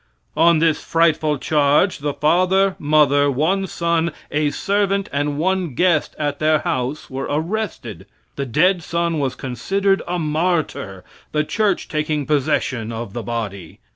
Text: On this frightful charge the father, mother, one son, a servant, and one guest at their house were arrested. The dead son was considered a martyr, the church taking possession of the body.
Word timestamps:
On 0.35 0.57
this 0.57 0.83
frightful 0.83 1.37
charge 1.37 1.99
the 1.99 2.15
father, 2.15 2.75
mother, 2.79 3.29
one 3.29 3.67
son, 3.67 4.11
a 4.31 4.49
servant, 4.49 5.07
and 5.13 5.37
one 5.37 5.75
guest 5.75 6.15
at 6.17 6.39
their 6.39 6.57
house 6.57 7.07
were 7.07 7.27
arrested. 7.29 8.07
The 8.35 8.47
dead 8.47 8.81
son 8.81 9.19
was 9.19 9.35
considered 9.35 10.01
a 10.07 10.17
martyr, 10.17 11.03
the 11.33 11.43
church 11.43 11.87
taking 11.87 12.25
possession 12.25 12.91
of 12.91 13.13
the 13.13 13.21
body. 13.21 13.77